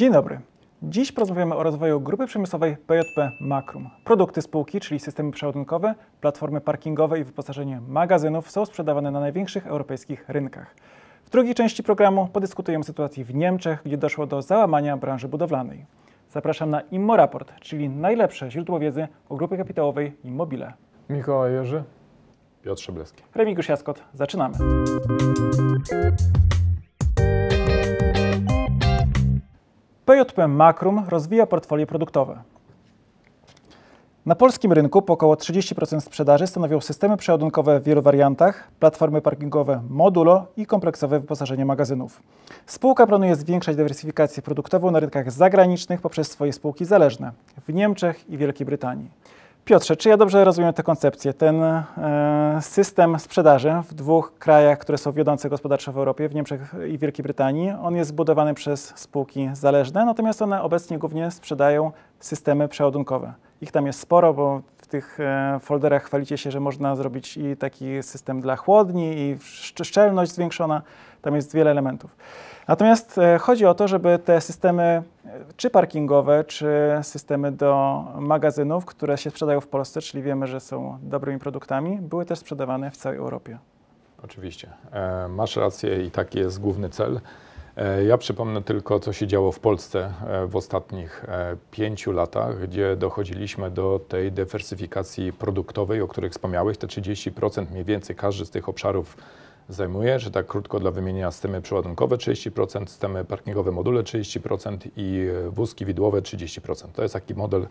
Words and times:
Dzień 0.00 0.12
dobry. 0.12 0.40
Dziś 0.82 1.12
porozmawiamy 1.12 1.54
o 1.54 1.62
rozwoju 1.62 2.00
grupy 2.00 2.26
przemysłowej 2.26 2.76
PJP 2.76 3.30
Makrum. 3.40 3.90
Produkty 4.04 4.42
spółki, 4.42 4.80
czyli 4.80 5.00
systemy 5.00 5.32
przeładunkowe, 5.32 5.94
platformy 6.20 6.60
parkingowe 6.60 7.20
i 7.20 7.24
wyposażenie 7.24 7.80
magazynów 7.88 8.50
są 8.50 8.66
sprzedawane 8.66 9.10
na 9.10 9.20
największych 9.20 9.66
europejskich 9.66 10.28
rynkach. 10.28 10.74
W 11.24 11.30
drugiej 11.30 11.54
części 11.54 11.82
programu 11.82 12.28
podyskutujemy 12.32 12.82
o 12.82 12.86
sytuacji 12.86 13.24
w 13.24 13.34
Niemczech, 13.34 13.82
gdzie 13.84 13.96
doszło 13.96 14.26
do 14.26 14.42
załamania 14.42 14.96
branży 14.96 15.28
budowlanej. 15.28 15.86
Zapraszam 16.30 16.70
na 16.70 16.80
ImmoRaport, 16.80 17.52
czyli 17.60 17.88
najlepsze 17.88 18.50
źródło 18.50 18.78
wiedzy 18.78 19.08
o 19.28 19.36
grupie 19.36 19.56
kapitałowej 19.56 20.16
Immobile. 20.24 20.72
Mikołaj 21.10 21.52
Jerzy. 21.52 21.82
Piotr 22.62 22.82
Szebleski. 22.82 23.22
Remigiusz 23.34 23.68
Jaskot, 23.68 24.04
zaczynamy. 24.14 24.56
PJP 30.10 30.48
Makrum 30.48 31.04
rozwija 31.08 31.46
portfolio 31.46 31.86
produktowe. 31.86 32.42
Na 34.26 34.34
polskim 34.34 34.72
rynku 34.72 35.02
po 35.02 35.12
około 35.12 35.34
30% 35.34 36.00
sprzedaży 36.00 36.46
stanowią 36.46 36.80
systemy 36.80 37.16
przeładunkowe 37.16 37.80
w 37.80 37.84
wielu 37.84 38.02
wariantach, 38.02 38.68
platformy 38.80 39.22
parkingowe 39.22 39.82
Modulo 39.90 40.46
i 40.56 40.66
kompleksowe 40.66 41.20
wyposażenie 41.20 41.64
magazynów. 41.64 42.22
Spółka 42.66 43.06
planuje 43.06 43.36
zwiększać 43.36 43.76
dywersyfikację 43.76 44.42
produktową 44.42 44.90
na 44.90 45.00
rynkach 45.00 45.32
zagranicznych 45.32 46.00
poprzez 46.00 46.30
swoje 46.30 46.52
spółki 46.52 46.84
zależne 46.84 47.32
w 47.68 47.74
Niemczech 47.74 48.30
i 48.30 48.38
Wielkiej 48.38 48.66
Brytanii. 48.66 49.10
Piotrze, 49.70 49.96
czy 49.96 50.08
ja 50.08 50.16
dobrze 50.16 50.44
rozumiem 50.44 50.72
tę 50.72 50.82
koncepcję? 50.82 51.34
Ten 51.34 51.62
e, 51.62 52.58
system 52.60 53.18
sprzedaży 53.18 53.72
w 53.88 53.94
dwóch 53.94 54.32
krajach, 54.38 54.78
które 54.78 54.98
są 54.98 55.12
wiodące 55.12 55.50
gospodarczo 55.50 55.92
w 55.92 55.98
Europie, 55.98 56.28
w 56.28 56.34
Niemczech 56.34 56.74
i 56.88 56.98
Wielkiej 56.98 57.22
Brytanii, 57.22 57.70
on 57.82 57.96
jest 57.96 58.10
zbudowany 58.10 58.54
przez 58.54 58.92
spółki 58.96 59.50
zależne, 59.52 60.04
natomiast 60.04 60.42
one 60.42 60.62
obecnie 60.62 60.98
głównie 60.98 61.30
sprzedają 61.30 61.92
systemy 62.20 62.68
przeładunkowe. 62.68 63.32
Ich 63.60 63.72
tam 63.72 63.86
jest 63.86 64.00
sporo, 64.00 64.34
bo 64.34 64.62
w 64.76 64.86
tych 64.86 65.20
e, 65.20 65.58
folderach 65.62 66.04
chwalicie 66.04 66.38
się, 66.38 66.50
że 66.50 66.60
można 66.60 66.96
zrobić 66.96 67.36
i 67.36 67.56
taki 67.56 68.02
system 68.02 68.40
dla 68.40 68.56
chłodni, 68.56 69.12
i 69.18 69.38
szczelność 69.82 70.32
zwiększona. 70.32 70.82
Tam 71.22 71.34
jest 71.34 71.54
wiele 71.54 71.70
elementów. 71.70 72.16
Natomiast 72.70 73.18
e, 73.18 73.38
chodzi 73.38 73.66
o 73.66 73.74
to, 73.74 73.88
żeby 73.88 74.18
te 74.18 74.40
systemy, 74.40 74.82
e, 74.82 75.02
czy 75.56 75.70
parkingowe, 75.70 76.44
czy 76.44 76.68
systemy 77.02 77.52
do 77.52 78.04
magazynów, 78.18 78.84
które 78.84 79.18
się 79.18 79.30
sprzedają 79.30 79.60
w 79.60 79.68
Polsce, 79.68 80.00
czyli 80.00 80.22
wiemy, 80.22 80.46
że 80.46 80.60
są 80.60 80.98
dobrymi 81.02 81.38
produktami, 81.38 81.98
były 82.00 82.24
też 82.24 82.38
sprzedawane 82.38 82.90
w 82.90 82.96
całej 82.96 83.18
Europie. 83.18 83.58
Oczywiście. 84.24 84.68
E, 84.92 85.28
masz 85.28 85.56
rację 85.56 86.04
i 86.04 86.10
taki 86.10 86.38
jest 86.38 86.60
główny 86.60 86.88
cel. 86.88 87.20
Ja 88.06 88.18
przypomnę 88.18 88.62
tylko, 88.62 89.00
co 89.00 89.12
się 89.12 89.26
działo 89.26 89.52
w 89.52 89.60
Polsce 89.60 90.12
w 90.46 90.56
ostatnich 90.56 91.26
pięciu 91.70 92.12
latach, 92.12 92.68
gdzie 92.68 92.96
dochodziliśmy 92.96 93.70
do 93.70 94.00
tej 94.08 94.32
dywersyfikacji 94.32 95.32
produktowej, 95.32 96.02
o 96.02 96.08
której 96.08 96.30
wspomniałeś. 96.30 96.78
Te 96.78 96.86
30% 96.86 97.70
mniej 97.70 97.84
więcej 97.84 98.16
każdy 98.16 98.46
z 98.46 98.50
tych 98.50 98.68
obszarów 98.68 99.16
zajmuje, 99.70 100.18
że 100.18 100.30
tak 100.30 100.46
krótko 100.46 100.80
dla 100.80 100.90
wymienienia 100.90 101.30
systemy 101.30 101.62
przeładunkowe 101.62 102.16
30%, 102.16 102.86
systemy 102.86 103.24
parkingowe 103.24 103.72
module 103.72 104.02
30% 104.02 104.76
i 104.96 105.28
wózki 105.50 105.86
widłowe 105.86 106.22
30%. 106.22 106.88
To 106.92 107.02
jest 107.02 107.14
taki 107.14 107.34
model, 107.34 107.66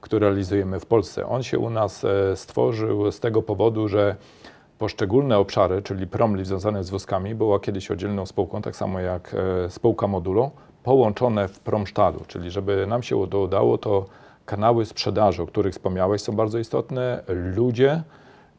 który 0.00 0.26
realizujemy 0.26 0.80
w 0.80 0.86
Polsce. 0.86 1.26
On 1.26 1.42
się 1.42 1.58
u 1.58 1.70
nas 1.70 2.04
e, 2.04 2.36
stworzył 2.36 3.12
z 3.12 3.20
tego 3.20 3.42
powodu, 3.42 3.88
że 3.88 4.16
poszczególne 4.78 5.38
obszary, 5.38 5.82
czyli 5.82 6.06
promli 6.06 6.44
związane 6.44 6.84
z 6.84 6.90
wózkami, 6.90 7.34
była 7.34 7.60
kiedyś 7.60 7.90
oddzielną 7.90 8.26
spółką, 8.26 8.62
tak 8.62 8.76
samo 8.76 9.00
jak 9.00 9.34
e, 9.66 9.70
spółka 9.70 10.06
modulo, 10.06 10.50
połączone 10.82 11.48
w 11.48 11.58
promsztalu, 11.60 12.20
czyli 12.26 12.50
żeby 12.50 12.86
nam 12.86 13.02
się 13.02 13.28
to 13.28 13.40
udało, 13.40 13.78
to 13.78 14.06
kanały 14.46 14.84
sprzedaży, 14.86 15.42
o 15.42 15.46
których 15.46 15.72
wspomniałeś, 15.72 16.22
są 16.22 16.32
bardzo 16.32 16.58
istotne, 16.58 17.22
ludzie 17.28 18.02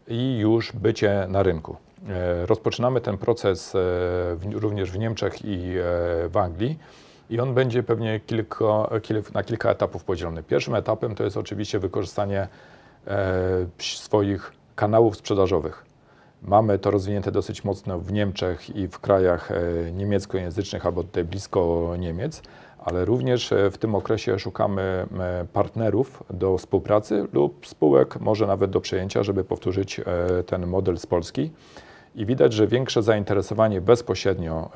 i 0.08 0.38
już 0.38 0.72
bycie 0.72 1.25
na 1.30 1.44
rynku. 1.44 1.75
E, 2.10 2.46
rozpoczynamy 2.46 3.02
ten 3.02 3.18
proces 3.18 3.76
e, 3.76 4.60
również 4.60 4.92
w 4.92 4.98
Niemczech 4.98 5.46
i 5.46 5.58
e, 5.58 5.82
w 6.30 6.38
Anglii. 6.38 6.80
I 7.30 7.40
on 7.40 7.54
będzie 7.54 7.84
pewnie 7.84 8.20
kilka, 8.20 8.90
na 9.34 9.44
kilka 9.44 9.70
etapów 9.72 10.04
podzielony. 10.04 10.44
Pierwszym 10.44 10.76
etapem 10.76 11.16
to 11.16 11.24
jest 11.24 11.38
oczywiście 11.38 11.80
wykorzystanie 11.80 12.48
swoich 13.80 14.52
kanałów 14.76 15.18
sprzedażowych. 15.18 15.86
Mamy 16.42 16.80
to 16.80 16.92
rozwinięte 16.92 17.32
dosyć 17.32 17.64
mocno 17.64 18.00
w 18.00 18.12
Niemczech 18.12 18.76
i 18.76 18.88
w 18.88 19.00
krajach 19.00 19.50
niemieckojęzycznych 19.94 20.86
albo 20.86 21.04
tutaj 21.04 21.24
blisko 21.24 21.94
Niemiec, 22.00 22.42
ale 22.80 23.06
również 23.06 23.54
w 23.72 23.78
tym 23.78 23.96
okresie 23.96 24.40
szukamy 24.40 25.08
partnerów 25.54 26.24
do 26.30 26.58
współpracy 26.58 27.28
lub 27.34 27.68
spółek, 27.68 28.20
może 28.20 28.48
nawet 28.48 28.72
do 28.72 28.82
przejęcia, 28.82 29.24
żeby 29.24 29.44
powtórzyć 29.44 30.02
ten 30.46 30.68
model 30.68 30.98
z 30.98 31.06
Polski. 31.06 31.52
I 32.16 32.26
widać, 32.26 32.53
że 32.53 32.68
większe 32.68 33.03
zainteresowanie 33.03 33.81
bezpośrednio 33.81 34.70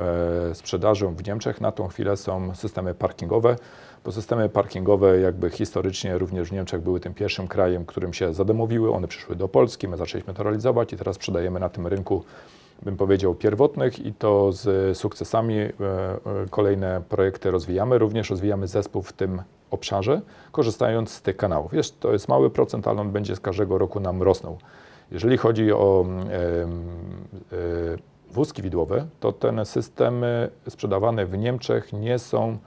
e, 0.49 0.55
sprzedażą 0.55 1.15
w 1.15 1.27
Niemczech 1.27 1.61
na 1.61 1.71
tą 1.71 1.87
chwilę 1.87 2.17
są 2.17 2.55
systemy 2.55 2.93
parkingowe, 2.93 3.55
bo 4.05 4.11
systemy 4.11 4.49
parkingowe 4.49 5.19
jakby 5.19 5.49
historycznie 5.49 6.17
również 6.17 6.49
w 6.49 6.51
Niemczech 6.51 6.81
były 6.81 6.99
tym 6.99 7.13
pierwszym 7.13 7.47
krajem, 7.47 7.85
którym 7.85 8.13
się 8.13 8.33
zadomowiły. 8.33 8.91
One 8.91 9.07
przyszły 9.07 9.35
do 9.35 9.47
Polski, 9.47 9.87
my 9.87 9.97
zaczęliśmy 9.97 10.33
to 10.33 10.43
realizować 10.43 10.93
i 10.93 10.97
teraz 10.97 11.15
sprzedajemy 11.15 11.59
na 11.59 11.69
tym 11.69 11.87
rynku, 11.87 12.23
bym 12.83 12.97
powiedział, 12.97 13.35
pierwotnych 13.35 14.05
i 14.05 14.13
to 14.13 14.51
z 14.51 14.97
sukcesami. 14.97 15.57
E, 15.57 15.67
e, 15.67 15.69
kolejne 16.49 17.01
projekty 17.09 17.51
rozwijamy, 17.51 17.97
również 17.97 18.29
rozwijamy 18.29 18.67
zespół 18.67 19.01
w 19.01 19.13
tym 19.13 19.41
obszarze, 19.71 20.21
korzystając 20.51 21.11
z 21.11 21.21
tych 21.21 21.37
kanałów. 21.37 21.73
Jest, 21.73 21.99
to 21.99 22.11
jest 22.11 22.27
mały 22.27 22.49
procent, 22.49 22.87
ale 22.87 23.01
on 23.01 23.11
będzie 23.11 23.35
z 23.35 23.39
każdego 23.39 23.77
roku 23.77 23.99
nam 23.99 24.23
rosnął. 24.23 24.57
Jeżeli 25.11 25.37
chodzi 25.37 25.71
o 25.71 26.05
wózki 28.31 28.61
widłowe, 28.61 29.07
to 29.19 29.31
te 29.31 29.65
systemy 29.65 30.49
sprzedawane 30.69 31.25
w 31.25 31.37
Niemczech 31.37 31.93
nie 31.93 32.19
są 32.19 32.57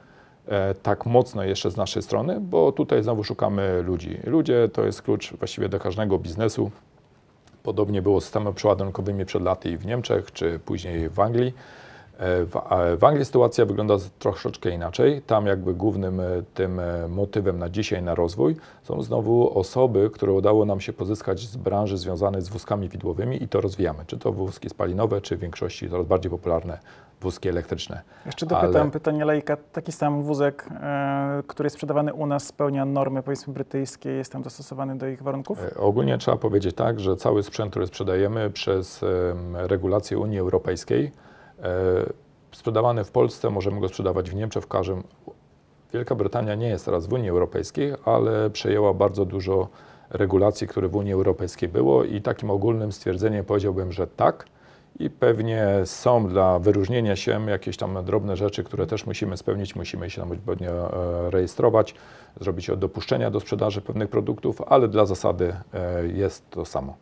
e, 0.46 0.74
tak 0.74 1.06
mocno 1.06 1.44
jeszcze 1.44 1.70
z 1.70 1.76
naszej 1.76 2.02
strony, 2.02 2.40
bo 2.40 2.72
tutaj 2.72 3.02
znowu 3.02 3.24
szukamy 3.24 3.82
ludzi. 3.82 4.18
Ludzie 4.24 4.68
to 4.72 4.84
jest 4.84 5.02
klucz 5.02 5.32
właściwie 5.32 5.68
do 5.68 5.78
każdego 5.78 6.18
biznesu. 6.18 6.70
Podobnie 7.62 8.02
było 8.02 8.20
z 8.20 8.24
systemami 8.24 8.56
przeładunkowymi 8.56 9.24
przed 9.24 9.42
laty 9.42 9.78
w 9.78 9.86
Niemczech, 9.86 10.32
czy 10.32 10.58
później 10.58 11.08
w 11.08 11.20
Anglii. 11.20 11.54
E, 12.22 12.96
w 12.96 13.04
Anglii 13.04 13.24
sytuacja 13.24 13.66
wygląda 13.66 13.94
troszeczkę 14.18 14.70
inaczej. 14.70 15.22
Tam 15.22 15.46
jakby 15.46 15.74
głównym 15.74 16.20
e, 16.20 16.24
tym 16.54 16.80
e, 16.80 17.08
motywem 17.08 17.58
na 17.58 17.68
dzisiaj 17.68 18.02
na 18.02 18.14
rozwój 18.14 18.56
są 18.82 19.02
znowu 19.02 19.58
osoby, 19.58 20.10
które 20.12 20.32
udało 20.32 20.64
nam 20.64 20.80
się 20.80 20.92
pozyskać 20.92 21.40
z 21.40 21.56
branży 21.56 21.98
związanej 21.98 22.42
z 22.42 22.48
wózkami 22.48 22.88
widłowymi 22.88 23.42
i 23.42 23.48
to 23.48 23.60
rozwijamy. 23.60 24.04
Czy 24.06 24.18
to 24.18 24.32
wózki 24.32 24.68
spalinowe, 24.68 25.20
czy 25.20 25.36
w 25.36 25.40
większości 25.40 25.90
coraz 25.90 26.06
bardziej 26.06 26.30
popularne 26.30 26.78
wózki 27.20 27.48
elektryczne. 27.48 28.02
Jeszcze 28.26 28.46
dopytam 28.46 28.82
Ale... 28.82 28.90
pytanie 28.90 29.24
lejka. 29.24 29.56
Taki 29.72 29.92
sam 29.92 30.22
wózek, 30.22 30.68
e, 30.70 31.42
który 31.46 31.66
jest 31.66 31.74
sprzedawany 31.74 32.14
u 32.14 32.26
nas, 32.26 32.46
spełnia 32.46 32.84
normy 32.84 33.22
powiedzmy 33.22 33.54
brytyjskie, 33.54 34.10
jest 34.10 34.32
tam 34.32 34.42
dostosowany 34.42 34.98
do 34.98 35.08
ich 35.08 35.22
warunków? 35.22 35.58
E, 35.64 35.80
ogólnie 35.80 36.18
trzeba 36.18 36.36
powiedzieć 36.36 36.76
tak, 36.76 37.00
że 37.00 37.16
cały 37.16 37.42
sprzęt, 37.42 37.70
który 37.70 37.86
sprzedajemy 37.86 38.50
przez 38.50 39.02
e, 39.02 39.06
regulacje 39.68 40.18
Unii 40.18 40.38
Europejskiej, 40.38 41.06
E, 41.06 41.31
sprzedawany 42.52 43.04
w 43.04 43.10
Polsce, 43.10 43.50
możemy 43.50 43.80
go 43.80 43.88
sprzedawać 43.88 44.30
w 44.30 44.34
Niemczech, 44.34 44.64
w 44.64 44.66
każdym. 44.66 45.02
Wielka 45.92 46.14
Brytania 46.14 46.54
nie 46.54 46.68
jest 46.68 46.84
teraz 46.84 47.06
w 47.06 47.12
Unii 47.12 47.30
Europejskiej, 47.30 47.92
ale 48.04 48.50
przejęła 48.50 48.94
bardzo 48.94 49.24
dużo 49.24 49.68
regulacji, 50.10 50.68
które 50.68 50.88
w 50.88 50.96
Unii 50.96 51.12
Europejskiej 51.12 51.68
było 51.68 52.04
i 52.04 52.20
takim 52.20 52.50
ogólnym 52.50 52.92
stwierdzeniem 52.92 53.44
powiedziałbym, 53.44 53.92
że 53.92 54.06
tak. 54.06 54.46
I 54.98 55.10
pewnie 55.10 55.68
są 55.84 56.28
dla 56.28 56.58
wyróżnienia 56.58 57.16
się 57.16 57.50
jakieś 57.50 57.76
tam 57.76 58.04
drobne 58.04 58.36
rzeczy, 58.36 58.64
które 58.64 58.86
też 58.86 59.06
musimy 59.06 59.36
spełnić, 59.36 59.76
musimy 59.76 60.10
się 60.10 60.20
tam 60.20 60.32
odpowiednio 60.32 60.70
e, 60.70 61.30
rejestrować, 61.30 61.94
zrobić 62.40 62.70
dopuszczenia 62.76 63.30
do 63.30 63.40
sprzedaży 63.40 63.80
pewnych 63.80 64.08
produktów, 64.08 64.62
ale 64.66 64.88
dla 64.88 65.06
zasady 65.06 65.56
e, 65.74 66.06
jest 66.06 66.50
to 66.50 66.64
samo. 66.64 66.96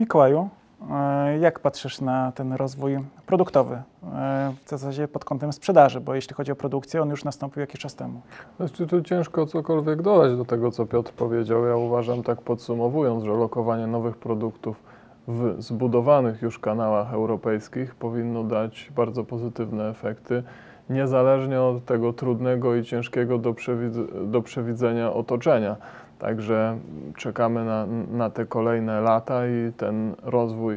Mikołaju, 0.00 0.48
E, 0.63 0.63
jak 1.40 1.60
patrzysz 1.60 2.00
na 2.00 2.32
ten 2.32 2.52
rozwój 2.52 2.98
produktowy, 3.26 3.74
e, 3.74 3.82
w 4.64 4.70
zasadzie 4.70 5.08
pod 5.08 5.24
kątem 5.24 5.52
sprzedaży, 5.52 6.00
bo 6.00 6.14
jeśli 6.14 6.34
chodzi 6.34 6.52
o 6.52 6.56
produkcję, 6.56 7.02
on 7.02 7.10
już 7.10 7.24
nastąpił 7.24 7.60
jakiś 7.60 7.80
czas 7.80 7.94
temu? 7.94 8.20
Znaczy, 8.56 8.86
tu 8.86 9.02
ciężko 9.02 9.46
cokolwiek 9.46 10.02
dodać 10.02 10.36
do 10.36 10.44
tego, 10.44 10.70
co 10.70 10.86
Piotr 10.86 11.12
powiedział. 11.12 11.66
Ja 11.66 11.76
uważam, 11.76 12.22
tak 12.22 12.42
podsumowując, 12.42 13.24
że 13.24 13.30
lokowanie 13.30 13.86
nowych 13.86 14.16
produktów 14.16 14.76
w 15.28 15.62
zbudowanych 15.62 16.42
już 16.42 16.58
kanałach 16.58 17.14
europejskich 17.14 17.94
powinno 17.94 18.44
dać 18.44 18.92
bardzo 18.96 19.24
pozytywne 19.24 19.88
efekty, 19.88 20.42
niezależnie 20.90 21.60
od 21.60 21.84
tego 21.84 22.12
trudnego 22.12 22.74
i 22.74 22.84
ciężkiego 22.84 23.38
do, 23.38 23.52
przewid- 23.52 24.30
do 24.30 24.42
przewidzenia 24.42 25.12
otoczenia. 25.12 25.76
Także 26.18 26.78
czekamy 27.16 27.64
na, 27.64 27.86
na 28.10 28.30
te 28.30 28.46
kolejne 28.46 29.00
lata 29.00 29.46
i 29.46 29.72
ten 29.72 30.14
rozwój 30.22 30.74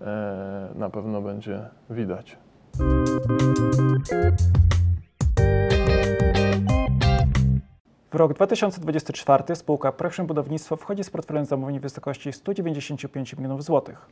e, 0.00 0.68
na 0.74 0.90
pewno 0.90 1.22
będzie 1.22 1.60
widać. 1.90 2.38
W 8.10 8.14
rok 8.14 8.34
2024 8.34 9.56
spółka 9.56 9.92
Proxim 9.92 10.26
Budownictwo 10.26 10.76
wchodzi 10.76 11.04
z 11.04 11.10
portfelem 11.10 11.44
zamówień 11.44 11.78
w 11.78 11.82
wysokości 11.82 12.32
195 12.32 13.36
milionów 13.36 13.64
złotych. 13.64 14.06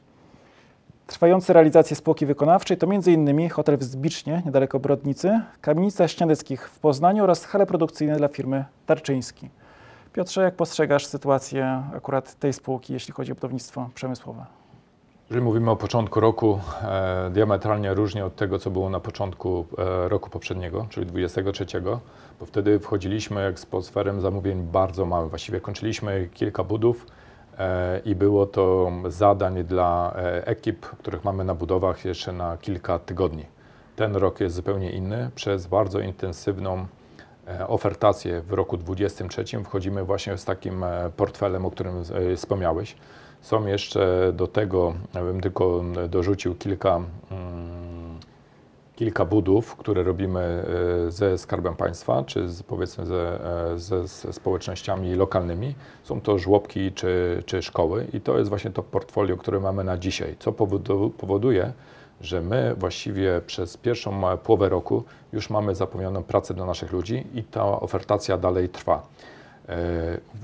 Trwające 1.09 1.53
realizacje 1.53 1.97
spółki 1.97 2.27
wykonawczej 2.27 2.77
to 2.77 2.87
m.in. 2.87 3.51
hotel 3.51 3.79
w 3.79 3.83
Zbicznie, 3.83 4.43
niedaleko 4.47 4.81
Brodnicy, 4.81 5.41
kamienica 5.61 6.09
Śniadeckich 6.09 6.69
w 6.69 6.79
Poznaniu 6.79 7.25
oraz 7.25 7.45
hale 7.45 7.67
produkcyjne 7.67 8.17
dla 8.17 8.29
firmy 8.29 8.65
Tarczyński. 8.87 9.49
Piotrze, 10.13 10.43
jak 10.43 10.55
postrzegasz 10.55 11.07
sytuację 11.07 11.83
akurat 11.97 12.35
tej 12.35 12.53
spółki, 12.53 12.93
jeśli 12.93 13.15
chodzi 13.15 13.33
o 13.33 13.35
budownictwo 13.35 13.91
przemysłowe? 13.95 14.47
Jeżeli 15.31 15.45
mówimy 15.45 15.71
o 15.71 15.77
początku 15.77 16.21
roku, 16.21 16.61
e, 16.83 17.31
diametralnie 17.31 17.95
różnie 17.95 18.25
od 18.25 18.37
tego, 18.37 18.59
co 18.59 18.71
było 18.71 18.91
na 18.91 19.01
początku 19.01 19.67
e, 19.79 20.09
roku 20.09 20.31
poprzedniego, 20.31 20.87
czyli 20.91 21.07
23, 21.07 21.67
bo 22.41 22.47
wtedy 22.47 22.79
wchodziliśmy 22.79 23.53
z 23.57 23.67
zamówień 24.21 24.63
bardzo 24.63 25.07
małym. 25.07 25.29
Właściwie 25.29 25.61
kończyliśmy 25.61 26.29
kilka 26.35 26.65
budów 26.65 27.07
i 28.05 28.15
było 28.15 28.47
to 28.47 28.93
zadań 29.09 29.65
dla 29.65 30.15
e, 30.17 30.47
ekip, 30.47 30.87
których 30.87 31.25
mamy 31.25 31.45
na 31.45 31.55
budowach 31.55 32.05
jeszcze 32.05 32.33
na 32.33 32.57
kilka 32.57 32.99
tygodni. 32.99 33.45
Ten 33.97 34.17
rok 34.17 34.41
jest 34.41 34.57
zupełnie 34.57 34.91
inny. 34.91 35.31
Przez 35.35 35.67
bardzo 35.67 36.01
intensywną 36.01 36.87
e, 37.47 37.69
ofertację 37.69 38.41
w 38.41 38.53
roku 38.53 38.77
2023 38.77 39.65
wchodzimy 39.65 40.05
właśnie 40.05 40.39
z 40.39 40.45
takim 40.45 40.85
e, 40.85 41.11
portfelem, 41.17 41.67
o 41.67 41.71
którym 41.71 42.03
e, 42.33 42.37
wspomniałeś. 42.37 42.97
Są 43.41 43.67
jeszcze 43.67 44.33
do 44.33 44.47
tego, 44.47 44.95
bym 45.15 45.41
tylko 45.41 45.85
dorzucił 46.09 46.55
kilka, 46.55 46.97
mm, 47.31 47.78
kilka 48.99 49.25
budów, 49.25 49.77
które 49.77 50.03
robimy 50.03 50.65
e, 51.07 51.11
ze 51.11 51.39
Skarbem 51.39 51.77
Państwa, 51.77 52.25
czy 52.25 52.49
z, 52.49 52.63
powiedzmy 52.63 53.07
ze, 53.07 53.41
e, 53.73 53.79
ze, 53.79 54.09
ze 54.09 54.33
społecznościami 54.33 55.15
lokalnymi. 55.15 55.75
Są 56.03 56.21
to 56.21 56.39
żłobki 56.39 56.93
czy, 56.93 57.43
czy 57.47 57.63
szkoły 57.63 58.07
i 58.13 58.21
to 58.21 58.39
jest 58.39 58.49
właśnie 58.49 58.71
to 58.71 58.83
portfolio, 58.83 59.37
które 59.37 59.61
mamy 59.61 59.85
na 59.85 59.99
dzisiaj, 59.99 60.37
co 60.39 60.53
powodu, 60.53 61.11
powoduje, 61.19 61.73
że 62.21 62.43
my 62.43 62.75
właściwie 62.79 63.41
przez 63.47 63.77
pierwszą 63.77 64.31
e, 64.31 64.37
połowę 64.37 64.69
roku 64.69 65.05
już 65.33 65.51
mamy 65.51 65.75
zapewnioną 65.75 66.23
pracę 66.23 66.55
dla 66.55 66.67
naszych 66.67 66.93
ludzi 66.93 67.27
i 67.35 67.43
ta 67.43 67.81
ofertacja 67.81 68.39
dalej 68.39 68.69
trwa. 68.69 69.07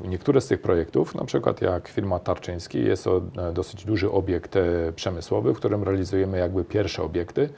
Niektóre 0.04 0.40
z 0.40 0.46
tych 0.46 0.62
projektów, 0.62 1.14
na 1.14 1.24
przykład 1.24 1.60
jak 1.60 1.88
firma 1.88 2.18
Tarczyński, 2.18 2.84
jest 2.84 3.04
to 3.04 3.20
dosyć 3.54 3.84
duży 3.84 4.10
obiekt 4.10 4.54
przemysłowy, 4.96 5.54
w 5.54 5.56
którym 5.56 5.82
realizujemy 5.82 6.38
jakby 6.38 6.64
pierwsze 6.64 7.02
obiekty. 7.02 7.48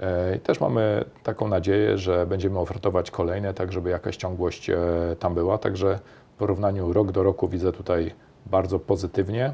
E, 0.00 0.36
I 0.36 0.40
też 0.40 0.60
mamy 0.60 1.04
taką 1.22 1.48
nadzieję, 1.48 1.98
że 1.98 2.26
będziemy 2.26 2.58
ofertować 2.58 3.10
kolejne, 3.10 3.54
tak 3.54 3.72
żeby 3.72 3.90
jakaś 3.90 4.16
ciągłość 4.16 4.70
e, 4.70 4.76
tam 5.18 5.34
była. 5.34 5.58
Także 5.58 5.98
w 6.34 6.38
porównaniu 6.38 6.92
rok 6.92 7.12
do 7.12 7.22
roku 7.22 7.48
widzę 7.48 7.72
tutaj 7.72 8.14
bardzo 8.46 8.78
pozytywnie. 8.78 9.52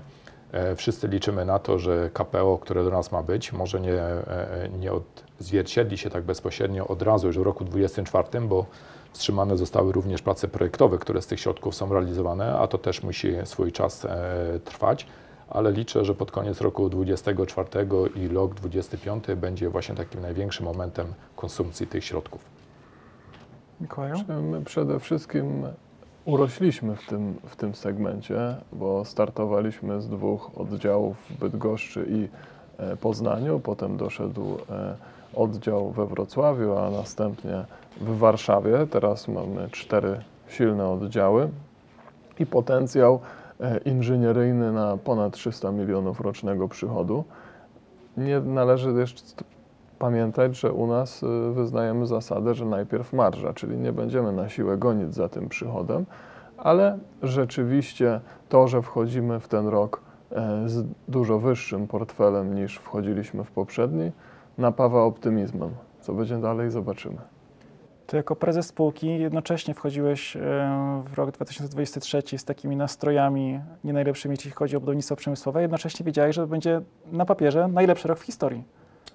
E, 0.53 0.77
Wszyscy 0.77 1.09
liczymy 1.09 1.45
na 1.45 1.59
to, 1.59 1.79
że 1.79 2.11
KPO, 2.13 2.59
które 2.59 2.85
do 2.85 2.91
nas 2.91 3.13
ma 3.13 3.23
być, 3.23 3.53
może 3.53 3.81
nie, 3.81 4.03
nie 4.79 4.93
odzwierciedli 5.41 5.99
się 5.99 6.11
tak 6.11 6.25
bezpośrednio 6.25 6.87
od 6.87 7.03
razu 7.03 7.27
już 7.27 7.39
w 7.39 7.43
roku 7.43 7.65
2024, 7.65 8.47
bo 8.47 8.67
wstrzymane 9.13 9.57
zostały 9.57 9.93
również 9.93 10.23
prace 10.23 10.49
projektowe, 10.49 10.99
które 10.99 11.23
z 11.23 11.27
tych 11.27 11.41
środków 11.41 11.75
są 11.75 11.93
realizowane, 11.93 12.59
a 12.59 12.67
to 12.67 12.79
też 12.79 13.03
musi 13.03 13.35
swój 13.45 13.73
czas 13.73 14.07
trwać. 14.65 15.07
Ale 15.51 15.73
liczę, 15.73 16.05
że 16.05 16.15
pod 16.15 16.31
koniec 16.31 16.61
roku 16.61 16.89
2024 16.89 17.87
i 18.15 18.29
rok 18.29 18.55
2025 18.55 19.41
będzie 19.41 19.71
właśnie 19.71 19.95
takim 19.95 20.21
największym 20.21 20.67
momentem 20.67 21.07
konsumpcji 21.37 21.87
tych 21.87 22.05
środków. 22.05 22.45
Mikołaju? 23.81 24.15
My 24.43 24.65
przede 24.65 25.01
wszystkim 25.01 25.67
urośliśmy 26.25 26.97
w 26.97 27.07
tym, 27.07 27.35
w 27.47 27.57
tym 27.57 27.75
segmencie, 27.75 28.57
bo 28.73 29.05
startowaliśmy 29.05 30.01
z 30.01 30.09
dwóch 30.09 30.51
oddziałów 30.59 31.17
w 31.31 31.39
Bydgoszczy 31.39 32.07
i 32.09 32.29
e, 32.83 32.97
Poznaniu, 32.97 33.61
potem 33.61 33.97
doszedł 33.97 34.59
e, 34.71 34.97
oddział 35.35 35.91
we 35.91 36.07
Wrocławiu, 36.07 36.79
a 36.79 36.91
następnie 36.91 37.65
w 38.01 38.19
Warszawie. 38.19 38.87
Teraz 38.91 39.29
mamy 39.29 39.69
cztery 39.71 40.21
silne 40.49 40.89
oddziały 40.89 41.49
i 42.39 42.47
potencjał 42.47 43.21
inżynieryjny 43.85 44.73
na 44.73 44.97
ponad 44.97 45.33
300 45.33 45.73
milionów 45.73 46.21
rocznego 46.21 46.69
przychodu. 46.69 47.25
Nie 48.17 48.41
należy 48.41 48.93
jeszcze 48.93 49.23
pamiętać, 49.99 50.57
że 50.57 50.73
u 50.73 50.87
nas 50.87 51.23
y, 51.23 51.53
wyznajemy 51.53 52.07
zasadę, 52.07 52.55
że 52.55 52.65
najpierw 52.65 53.13
marża, 53.13 53.53
czyli 53.53 53.77
nie 53.77 53.93
będziemy 53.93 54.33
na 54.33 54.49
siłę 54.49 54.79
gonić 54.79 55.15
za 55.15 55.29
tym 55.29 55.49
przychodem, 55.49 56.07
ale 56.59 56.99
rzeczywiście 57.23 58.21
to, 58.49 58.69
że 58.69 58.83
wchodzimy 58.83 59.41
w 59.41 59.49
ten 59.49 59.69
rok 59.69 60.01
e, 60.33 60.69
z 60.69 60.87
dużo 61.09 61.39
wyższym 61.39 61.87
portfelem 61.87 62.55
niż 62.55 62.77
wchodziliśmy 62.77 63.45
w 63.45 63.51
poprzedni, 63.51 64.13
napawa 64.59 65.03
optymizmem. 65.03 65.71
Co 66.01 66.13
będzie 66.13 66.39
dalej, 66.39 66.71
zobaczymy. 66.71 67.19
Ty 68.09 68.17
jako 68.17 68.37
prezes 68.37 68.67
spółki 68.67 69.19
jednocześnie 69.19 69.75
wchodziłeś 69.75 70.37
e, 70.37 70.41
w 71.07 71.15
rok 71.15 71.31
2023 71.31 72.39
z 72.39 72.45
takimi 72.45 72.77
nastrojami 72.77 73.61
nie 73.85 73.93
najlepszymi, 73.93 74.35
jeśli 74.39 74.51
chodzi 74.51 74.77
o 74.77 74.81
budownictwo 74.81 75.17
przemysłowe. 75.17 75.63
Jednocześnie 75.63 76.07
wiedziałeś, 76.07 76.37
że 76.37 76.43
to 76.43 76.47
będzie 76.47 76.81
na 77.13 77.25
papierze 77.25 77.69
najlepszy 77.69 78.09
rok 78.09 78.19
w 78.19 78.23
historii. 78.23 78.65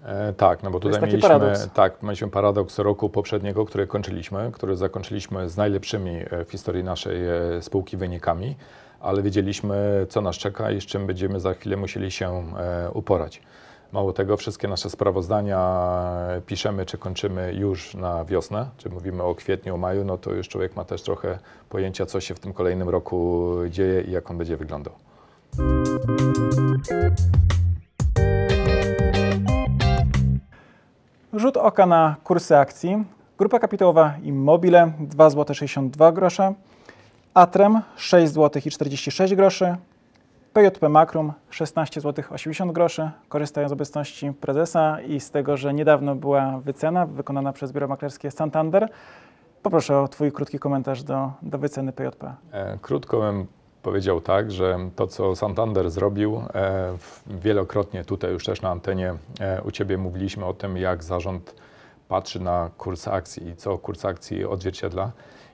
E, 0.06 0.34
tak, 0.34 0.64
no 0.64 0.72
bo 0.72 0.80
To 0.80 0.90
tutaj 0.90 1.02
mieliśmy, 1.02 1.30
paradoks. 1.30 1.70
tak, 1.74 2.04
mieliśmy 2.04 2.28
paradoks 2.28 2.80
roku 2.80 3.10
poprzedniego, 3.10 3.66
który 3.66 3.88
kończyliśmy, 3.88 4.52
który 4.54 4.76
zakończyliśmy 4.76 5.50
z 5.50 5.58
najlepszymi 5.58 6.16
e, 6.16 6.46
w 6.46 6.52
historii 6.52 6.84
naszej 6.84 7.28
e, 7.28 7.62
spółki 7.62 7.98
wynikami, 7.98 8.56
ale 9.00 9.22
wiedzieliśmy, 9.22 10.06
co 10.10 10.22
nas 10.22 10.36
czeka 10.36 10.72
i 10.72 10.82
z 10.82 10.86
czym 10.86 11.08
będziemy 11.08 11.40
za 11.40 11.54
chwilę 11.54 11.78
musieli 11.78 12.12
się 12.12 12.44
uporać. 12.94 13.42
Mało 13.94 14.14
tego, 14.14 14.38
wszystkie 14.38 14.68
nasze 14.68 14.90
sprawozdania 14.90 15.88
piszemy, 16.46 16.86
czy 16.86 16.98
kończymy 16.98 17.54
już 17.54 17.96
na 17.96 18.26
wiosnę, 18.26 18.70
czy 18.78 18.90
mówimy 18.90 19.24
o 19.24 19.36
kwietniu, 19.36 19.76
o 19.76 19.78
maju, 19.78 20.04
no 20.06 20.18
to 20.18 20.32
już 20.32 20.48
człowiek 20.48 20.76
ma 20.76 20.86
też 20.86 21.02
trochę 21.02 21.40
pojęcia, 21.70 22.06
co 22.06 22.22
się 22.22 22.36
w 22.36 22.40
tym 22.40 22.54
kolejnym 22.54 22.90
roku 22.90 23.52
dzieje 23.70 24.02
i 24.02 24.12
jak 24.12 24.32
on 24.32 24.38
będzie 24.38 24.58
wyglądał. 24.58 24.94
Rzut 31.34 31.58
oka 31.58 31.86
na 31.86 32.16
kursy 32.24 32.58
akcji. 32.58 33.04
Grupa 33.38 33.60
kapitałowa 33.60 34.14
Immobile 34.24 34.94
2,62 35.00 36.30
zł 36.30 36.54
Atrem 37.34 37.82
6 37.96 38.34
zł 38.34 38.62
i 38.66 38.72
46 38.72 39.36
groszy, 39.36 39.76
PJP 40.54 40.90
Makrum 40.90 41.34
16 41.50 42.02
zł 42.02 42.26
80 42.30 42.72
groszy. 42.72 43.10
Korzystając 43.30 43.70
z 43.70 43.74
obecności 43.74 44.32
prezesa 44.42 45.02
i 45.02 45.20
z 45.20 45.32
tego, 45.32 45.58
że 45.58 45.74
niedawno 45.74 46.16
była 46.16 46.60
wycena 46.60 47.06
wykonana 47.06 47.54
przez 47.54 47.72
biuro 47.72 47.88
maklerskie 47.88 48.32
Santander, 48.32 48.90
poproszę 49.64 50.00
o 50.00 50.08
Twój 50.08 50.32
krótki 50.32 50.60
komentarz 50.60 51.04
do, 51.04 51.32
do 51.42 51.58
wyceny 51.58 51.94
PJP. 51.94 52.34
E, 52.52 52.78
Krótko 52.82 53.20
bym 53.20 53.48
powiedział 53.82 54.22
tak, 54.22 54.52
że 54.52 54.78
to, 54.96 55.08
co 55.08 55.36
Santander 55.36 55.92
zrobił, 55.92 56.42
e, 56.56 56.98
wielokrotnie 57.28 58.06
tutaj 58.06 58.32
już 58.32 58.46
też 58.46 58.62
na 58.62 58.70
antenie 58.70 59.14
e, 59.40 59.62
u 59.62 59.72
Ciebie 59.72 59.98
mówiliśmy 59.98 60.46
o 60.46 60.54
tym, 60.54 60.78
jak 60.78 61.04
zarząd 61.04 61.56
patrzy 62.08 62.40
na 62.40 62.70
kurs 62.78 63.08
akcji 63.08 63.48
i 63.48 63.56
co 63.56 63.78
kurs 63.78 64.06
akcji 64.06 64.46
odzwierciedla. 64.46 65.12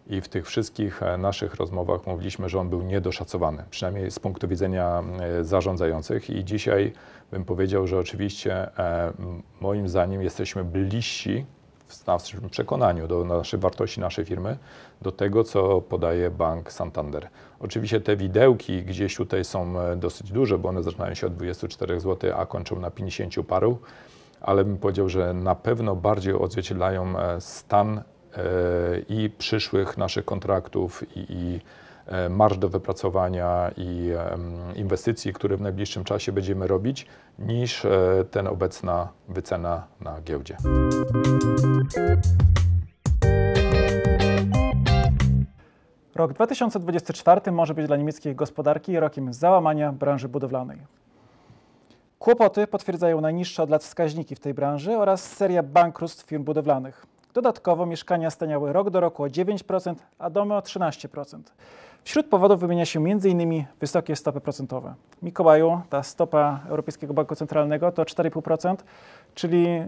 I 0.09 0.21
w 0.21 0.29
tych 0.29 0.47
wszystkich 0.47 1.03
e, 1.03 1.17
naszych 1.17 1.55
rozmowach 1.55 2.07
mówiliśmy, 2.07 2.49
że 2.49 2.59
on 2.59 2.69
był 2.69 2.81
niedoszacowany, 2.81 3.63
przynajmniej 3.69 4.11
z 4.11 4.19
punktu 4.19 4.47
widzenia 4.47 5.03
e, 5.19 5.43
zarządzających. 5.43 6.29
I 6.29 6.45
dzisiaj 6.45 6.93
bym 7.31 7.45
powiedział, 7.45 7.87
że 7.87 7.99
oczywiście 7.99 8.77
e, 8.77 9.13
moim 9.61 9.89
zdaniem 9.89 10.21
jesteśmy 10.21 10.63
bliżsi 10.63 11.45
w 11.87 12.07
naszym 12.07 12.49
przekonaniu 12.49 13.07
do 13.07 13.25
naszej 13.25 13.59
wartości 13.59 13.99
naszej 13.99 14.25
firmy, 14.25 14.57
do 15.01 15.11
tego, 15.11 15.43
co 15.43 15.81
podaje 15.81 16.31
bank 16.31 16.71
Santander. 16.71 17.29
Oczywiście 17.59 18.01
te 18.01 18.17
widełki 18.17 18.83
gdzieś 18.83 19.15
tutaj 19.15 19.45
są 19.45 19.73
dosyć 19.97 20.31
duże, 20.31 20.57
bo 20.57 20.69
one 20.69 20.83
zaczynają 20.83 21.13
się 21.13 21.27
od 21.27 21.35
24 21.35 21.99
zł, 21.99 22.31
a 22.37 22.45
kończą 22.45 22.79
na 22.79 22.91
50 22.91 23.47
paru, 23.47 23.79
ale 24.41 24.65
bym 24.65 24.77
powiedział, 24.77 25.09
że 25.09 25.33
na 25.33 25.55
pewno 25.55 25.95
bardziej 25.95 26.33
odzwierciedlają 26.33 27.13
stan 27.39 28.03
i 29.09 29.29
przyszłych 29.38 29.98
naszych 29.98 30.25
kontraktów 30.25 31.03
i, 31.17 31.25
i 31.29 31.59
e, 32.07 32.29
marsz 32.29 32.57
do 32.57 32.69
wypracowania 32.69 33.71
i 33.77 34.12
inwestycji, 34.75 35.33
które 35.33 35.57
w 35.57 35.62
najbliższym 35.62 36.03
czasie 36.03 36.31
będziemy 36.31 36.67
robić, 36.67 37.05
niż 37.39 37.86
e, 37.86 38.25
ten 38.31 38.48
obecna 38.48 39.07
wycena 39.29 39.88
na 40.01 40.21
giełdzie. 40.21 40.57
Rok 46.15 46.33
2024 46.33 47.51
może 47.51 47.74
być 47.74 47.88
dla 47.88 47.98
niemieckiej 47.98 48.36
gospodarki 48.36 49.00
rokiem 49.00 49.33
załamania 49.33 49.93
branży 49.93 50.29
budowlanej. 50.29 50.77
Kłopoty 52.19 52.67
potwierdzają 52.67 53.21
najniższe 53.21 53.63
od 53.63 53.69
lat 53.69 53.83
wskaźniki 53.83 54.36
w 54.36 54.39
tej 54.39 54.53
branży 54.53 54.98
oraz 54.98 55.24
seria 55.24 55.63
bankructw 55.63 56.25
firm 56.25 56.43
budowlanych. 56.43 57.05
Dodatkowo 57.33 57.86
mieszkania 57.86 58.29
staniały 58.29 58.74
rok 58.74 58.89
do 58.89 59.00
roku 59.00 59.24
o 59.24 59.27
9%, 59.27 59.95
a 60.19 60.29
domy 60.29 60.55
o 60.55 60.59
13%. 60.59 61.39
Wśród 62.03 62.27
powodów 62.27 62.59
wymienia 62.59 62.86
się 62.86 63.00
m.in. 63.00 63.65
wysokie 63.79 64.15
stopy 64.15 64.41
procentowe. 64.41 64.93
Mikołaju, 65.21 65.81
ta 65.89 66.03
stopa 66.03 66.59
Europejskiego 66.69 67.13
Banku 67.13 67.36
Centralnego 67.36 67.91
to 67.91 68.03
4,5%, 68.03 68.75
czyli 69.36 69.63
yy, 69.63 69.86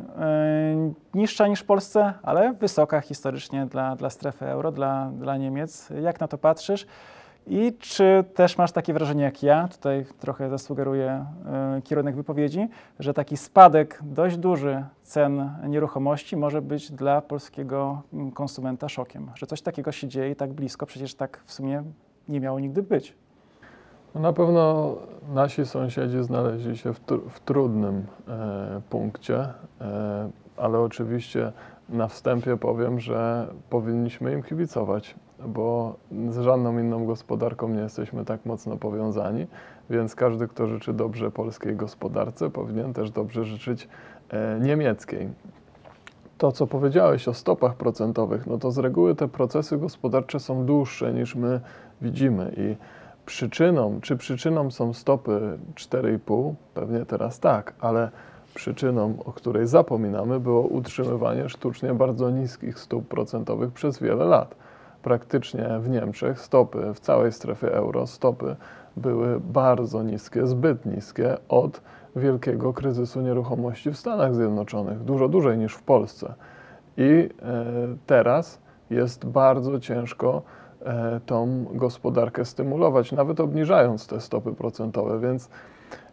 niższa 1.13 1.48
niż 1.48 1.60
w 1.60 1.65
Polsce, 1.65 2.13
ale 2.24 2.53
wysoka 2.53 3.01
historycznie 3.01 3.65
dla, 3.65 3.95
dla 3.95 4.10
strefy 4.10 4.45
euro, 4.45 4.71
dla, 4.71 5.12
dla 5.13 5.38
Niemiec. 5.38 5.89
Jak 6.01 6.19
na 6.19 6.27
to 6.27 6.38
patrzysz? 6.38 6.86
I 7.48 7.74
czy 7.79 8.24
też 8.33 8.57
masz 8.57 8.71
takie 8.71 8.93
wrażenie 8.93 9.24
jak 9.24 9.43
ja, 9.43 9.67
tutaj 9.67 10.05
trochę 10.19 10.50
zasugeruję 10.50 11.25
y, 11.77 11.81
kierunek 11.81 12.15
wypowiedzi, 12.15 12.67
że 13.00 13.13
taki 13.13 13.38
spadek 13.38 14.00
dość 14.03 14.38
duży 14.38 14.83
cen 15.03 15.51
nieruchomości 15.67 16.38
może 16.38 16.62
być 16.62 16.91
dla 16.91 17.21
polskiego 17.21 18.01
mm, 18.13 18.31
konsumenta 18.31 18.89
szokiem, 18.89 19.31
że 19.36 19.48
coś 19.48 19.62
takiego 19.62 19.91
się 19.91 20.07
dzieje 20.07 20.36
tak 20.36 20.53
blisko, 20.53 20.86
przecież 20.86 21.15
tak 21.15 21.43
w 21.45 21.53
sumie 21.53 21.83
nie 22.29 22.39
miało 22.39 22.60
nigdy 22.60 22.83
być. 22.83 23.15
No 24.15 24.21
na 24.21 24.33
pewno 24.33 24.95
nasi 25.33 25.65
sąsiedzi 25.65 26.24
znaleźli 26.24 26.77
się 26.77 26.93
w, 26.93 27.00
tr 27.00 27.19
w 27.29 27.39
trudnym 27.39 28.05
e, 28.27 28.81
punkcie, 28.89 29.38
e, 29.81 30.29
ale 30.57 30.79
oczywiście 30.79 31.51
na 31.89 32.07
wstępie 32.07 32.57
powiem, 32.57 33.00
że 33.00 33.48
powinniśmy 33.69 34.33
im 34.33 34.43
kibicować 34.43 35.15
bo 35.48 35.95
z 36.29 36.39
żadną 36.39 36.79
inną 36.79 37.05
gospodarką 37.05 37.69
nie 37.69 37.79
jesteśmy 37.79 38.25
tak 38.25 38.45
mocno 38.45 38.77
powiązani, 38.77 39.48
więc 39.89 40.15
każdy, 40.15 40.48
kto 40.48 40.67
życzy 40.67 40.93
dobrze 40.93 41.31
polskiej 41.31 41.75
gospodarce, 41.75 42.50
powinien 42.50 42.93
też 42.93 43.12
dobrze 43.12 43.45
życzyć 43.45 43.88
e, 44.29 44.60
niemieckiej. 44.62 45.29
To, 46.38 46.51
co 46.51 46.67
powiedziałeś 46.67 47.27
o 47.27 47.33
stopach 47.33 47.75
procentowych, 47.75 48.48
no 48.48 48.57
to 48.57 48.71
z 48.71 48.77
reguły 48.77 49.15
te 49.15 49.27
procesy 49.27 49.77
gospodarcze 49.77 50.39
są 50.39 50.65
dłuższe 50.65 51.13
niż 51.13 51.36
my 51.36 51.62
widzimy 52.01 52.53
i 52.57 52.75
przyczyną, 53.25 54.00
czy 54.01 54.17
przyczyną 54.17 54.71
są 54.71 54.93
stopy 54.93 55.57
4,5? 55.75 56.53
Pewnie 56.74 57.05
teraz 57.05 57.39
tak, 57.39 57.74
ale 57.79 58.10
przyczyną, 58.53 59.17
o 59.25 59.33
której 59.33 59.67
zapominamy, 59.67 60.39
było 60.39 60.62
utrzymywanie 60.62 61.50
sztucznie 61.50 61.93
bardzo 61.93 62.29
niskich 62.29 62.79
stóp 62.79 63.07
procentowych 63.07 63.71
przez 63.71 64.00
wiele 64.00 64.25
lat 64.25 64.55
praktycznie 65.03 65.70
w 65.79 65.89
Niemczech 65.89 66.39
stopy 66.39 66.93
w 66.93 67.00
całej 67.00 67.31
strefie 67.31 67.74
euro, 67.74 68.08
stopy 68.08 68.55
były 68.98 69.39
bardzo 69.39 70.03
niskie, 70.03 70.48
zbyt 70.48 70.86
niskie 70.86 71.38
od 71.50 71.81
wielkiego 72.15 72.74
kryzysu 72.74 73.22
nieruchomości 73.22 73.91
w 73.91 73.98
Stanach 73.98 74.36
Zjednoczonych, 74.36 75.03
dużo 75.03 75.27
dłużej 75.27 75.58
niż 75.58 75.74
w 75.74 75.84
Polsce. 75.84 76.34
I 76.98 77.03
e, 77.03 77.65
teraz 78.05 78.60
jest 78.89 79.25
bardzo 79.25 79.79
ciężko 79.79 80.41
e, 80.81 81.20
tą 81.25 81.65
gospodarkę 81.74 82.46
stymulować, 82.46 83.12
nawet 83.12 83.39
obniżając 83.39 84.08
te 84.08 84.22
stopy 84.22 84.53
procentowe, 84.53 85.20
więc, 85.20 85.50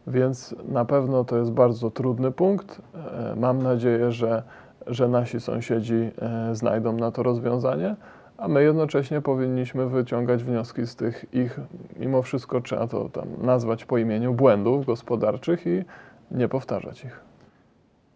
więc 0.07 0.55
na 0.69 0.85
pewno 0.85 1.25
to 1.25 1.37
jest 1.37 1.53
bardzo 1.53 1.91
trudny 1.91 2.31
punkt. 2.31 2.83
E, 2.95 3.35
mam 3.37 3.63
nadzieję, 3.63 4.13
że, 4.13 4.43
że 4.87 5.09
nasi 5.09 5.41
sąsiedzi 5.41 6.11
znajdą 6.53 6.93
na 6.93 7.11
to 7.11 7.23
rozwiązanie 7.23 7.97
a 8.39 8.49
my 8.49 8.63
jednocześnie 8.63 9.21
powinniśmy 9.21 9.87
wyciągać 9.87 10.45
wnioski 10.45 10.87
z 10.87 10.97
tych 10.97 11.35
ich, 11.35 11.61
mimo 11.97 12.23
wszystko 12.23 12.61
trzeba 12.61 12.87
to 12.87 13.09
tam 13.09 13.29
nazwać 13.43 13.85
po 13.85 13.99
imieniu, 13.99 14.35
błędów 14.35 14.87
gospodarczych 14.87 15.67
i 15.67 15.85
nie 16.31 16.49
powtarzać 16.49 17.05
ich. 17.05 17.21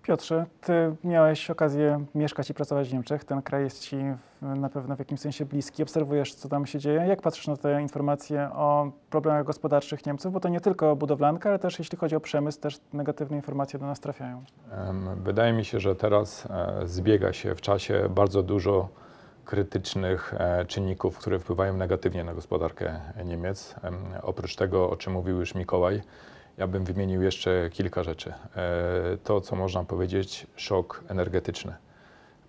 Piotrze, 0.02 0.47
ty 0.61 0.97
miałeś 1.05 1.50
okazję 1.50 2.05
mieszkać 2.14 2.50
i 2.50 2.55
pracować 2.55 2.88
w 2.88 2.93
Niemczech. 2.93 3.25
Ten 3.25 3.43
kraj 3.43 3.62
jest 3.62 3.81
ci 3.81 3.97
na 4.43 4.69
pewno 4.69 4.97
w 4.97 4.99
jakimś 4.99 5.21
sensie 5.21 5.45
bliski. 5.45 5.83
Obserwujesz, 5.83 6.35
co 6.35 6.49
tam 6.49 6.67
się 6.67 6.79
dzieje. 6.79 7.05
Jak 7.07 7.23
patrzysz 7.23 7.47
na 7.47 7.57
te 7.57 7.83
informacje 7.83 8.49
o 8.52 8.91
problemach 9.11 9.45
gospodarczych 9.45 10.07
Niemców? 10.07 10.33
Bo 10.33 10.41
to 10.41 10.49
nie 10.49 10.61
tylko 10.61 10.97
budowlanka, 10.97 11.49
ale 11.49 11.59
też 11.59 11.79
jeśli 11.79 11.99
chodzi 11.99 12.17
o 12.17 12.21
przemysł, 12.21 12.61
też 12.61 12.81
negatywne 12.93 13.37
informacje 13.37 13.79
do 13.79 13.87
nas 13.87 14.00
trafiają. 14.00 14.45
Wydaje 15.17 15.52
mi 15.52 15.64
się, 15.64 15.81
że 15.81 15.95
teraz 15.97 16.47
e, 16.50 16.88
zbiega 16.88 17.33
się 17.33 17.55
w 17.55 17.61
czasie 17.61 18.09
bardzo 18.11 18.43
dużo 18.43 18.88
krytycznych 19.44 20.34
e, 20.38 20.64
czynników, 20.64 21.18
które 21.18 21.38
wpływają 21.38 21.76
negatywnie 21.76 22.25
na 22.25 22.34
gospodarkę 22.34 23.00
Niemiec. 23.25 23.75
Oprócz 24.22 24.56
tego, 24.56 24.90
o 24.90 24.96
czym 24.96 25.12
mówił 25.12 25.38
już 25.38 25.54
Mikołaj, 25.54 26.02
ja 26.58 26.66
bym 26.66 26.84
wymienił 26.84 27.22
jeszcze 27.22 27.70
kilka 27.72 28.02
rzeczy. 28.02 28.32
E, 28.32 29.16
to, 29.25 29.40
co 29.40 29.56
można 29.56 29.84
powiedzieć, 29.84 30.46
szok 30.56 31.04
energetyczny. 31.08 31.75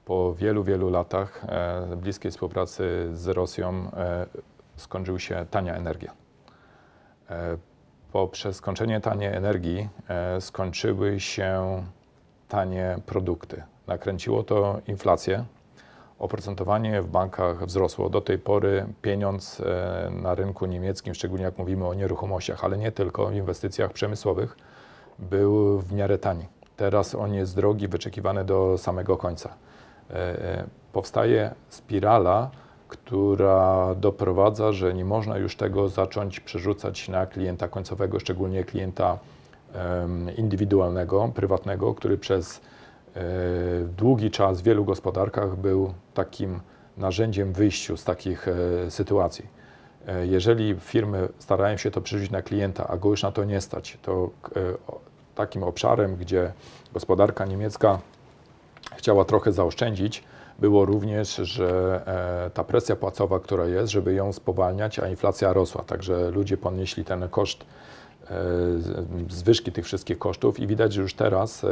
Po 0.06 0.34
wielu, 0.34 0.64
wielu 0.64 0.90
latach 0.90 1.46
e, 1.46 1.96
bliskiej 1.96 2.32
współpracy 2.32 3.10
z 3.14 3.28
Rosją 3.28 3.92
skończył 4.76 5.20
się 5.20 5.46
tania 5.52 5.76
energia. 5.76 6.14
Poprzez 8.12 8.56
skończenie 8.56 9.02
taniej 9.02 9.36
energii 9.36 9.90
skończyły 10.40 11.20
się 11.20 11.84
tanie 12.48 12.98
produkty. 13.06 13.64
Nakręciło 13.88 14.44
to 14.44 14.82
inflację, 14.88 15.46
oprocentowanie 16.24 17.02
w 17.02 17.08
bankach 17.08 17.66
wzrosło. 17.66 18.10
Do 18.10 18.22
tej 18.22 18.38
pory 18.38 18.86
pieniądz 19.02 19.60
e, 19.60 20.10
na 20.22 20.36
rynku 20.36 20.66
niemieckim, 20.66 21.14
szczególnie 21.14 21.46
jak 21.46 21.58
mówimy 21.58 21.88
o 21.88 21.94
nieruchomościach, 21.94 22.64
ale 22.64 22.78
nie 22.78 22.92
tylko, 22.92 23.28
w 23.28 23.36
inwestycjach 23.36 23.94
przemysłowych, 23.94 24.58
był 25.20 25.80
w 25.80 25.94
miarę 25.94 26.18
tani. 26.18 26.46
Teraz 26.78 27.16
on 27.16 27.34
jest 27.34 27.56
drogi, 27.56 27.88
wyczekiwany 27.88 28.46
do 28.46 28.78
samego 28.78 29.18
końca. 29.18 29.50
E, 30.10 30.14
e, 30.14 30.66
powstaje 30.94 31.54
spirala, 31.70 32.50
która 32.88 33.96
doprowadza, 33.96 34.72
że 34.72 34.94
nie 34.94 35.06
można 35.06 35.38
już 35.38 35.56
tego 35.56 35.90
zacząć 35.90 36.40
przerzucać 36.40 37.10
na 37.10 37.26
klienta 37.26 37.68
końcowego, 37.68 38.20
szczególnie 38.20 38.64
klienta 38.64 39.18
indywidualnego, 40.38 41.32
prywatnego, 41.36 41.94
który 41.94 42.18
przez 42.18 42.62
długi 43.98 44.32
czas 44.32 44.62
w 44.62 44.64
wielu 44.64 44.86
gospodarkach 44.86 45.56
był 45.56 45.94
takim 46.14 46.60
narzędziem 46.98 47.54
wyjściu 47.54 47.98
z 47.98 48.04
takich 48.04 48.48
e, 48.48 48.92
sytuacji. 48.92 49.46
E, 50.08 50.28
jeżeli 50.28 50.76
firmy 50.80 51.30
starają 51.40 51.78
się 51.78 51.92
to 51.92 52.02
przerzucić 52.02 52.32
na 52.32 52.42
klienta, 52.42 52.88
a 52.88 52.98
go 52.98 53.10
już 53.10 53.24
na 53.24 53.32
to 53.32 53.44
nie 53.44 53.62
stać, 53.62 53.98
to 54.02 54.30
takim 55.36 55.64
obszarem, 55.64 56.16
gdzie 56.16 56.52
gospodarka 56.94 57.46
niemiecka 57.46 58.00
chciała 58.98 59.26
trochę 59.26 59.52
zaoszczędzić, 59.52 60.24
było 60.60 60.86
również, 60.86 61.36
że 61.36 62.02
ta 62.54 62.64
presja 62.64 62.96
płacowa, 62.96 63.40
która 63.40 63.66
jest, 63.66 63.92
żeby 63.92 64.14
ją 64.14 64.34
spowalniać, 64.34 65.00
a 65.00 65.08
inflacja 65.08 65.54
rosła. 65.54 65.84
Także 65.84 66.32
ludzie 66.32 66.58
ponieśli 66.58 67.06
ten 67.06 67.30
koszt 67.30 67.66
E, 68.13 68.13
zwyżki 69.30 69.72
tych 69.72 69.86
wszystkich 69.86 70.20
kosztów 70.20 70.60
i 70.60 70.68
widać, 70.68 70.94
że 70.94 71.02
już 71.02 71.14
teraz 71.14 71.64
e, 71.64 71.68